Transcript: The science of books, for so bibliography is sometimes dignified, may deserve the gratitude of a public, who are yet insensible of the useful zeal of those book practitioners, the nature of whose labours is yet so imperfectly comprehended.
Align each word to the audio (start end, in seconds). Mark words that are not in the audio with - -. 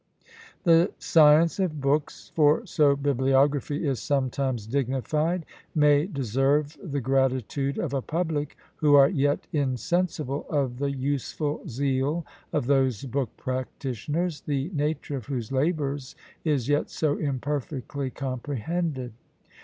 The 0.63 0.91
science 0.97 1.59
of 1.59 1.79
books, 1.79 2.31
for 2.33 2.65
so 2.65 2.95
bibliography 2.95 3.85
is 3.87 3.99
sometimes 3.99 4.65
dignified, 4.65 5.45
may 5.75 6.07
deserve 6.07 6.75
the 6.81 6.99
gratitude 7.01 7.77
of 7.77 7.93
a 7.93 8.01
public, 8.01 8.57
who 8.77 8.95
are 8.95 9.09
yet 9.09 9.45
insensible 9.53 10.47
of 10.49 10.79
the 10.79 10.89
useful 10.89 11.61
zeal 11.67 12.25
of 12.51 12.65
those 12.65 13.03
book 13.05 13.29
practitioners, 13.37 14.41
the 14.41 14.71
nature 14.73 15.17
of 15.17 15.27
whose 15.27 15.51
labours 15.51 16.15
is 16.43 16.67
yet 16.67 16.89
so 16.89 17.17
imperfectly 17.19 18.09
comprehended. 18.09 19.13